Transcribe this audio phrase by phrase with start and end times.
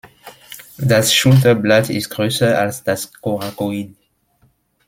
[0.79, 3.93] Das Schulterblatt ist größer als das Coracoid.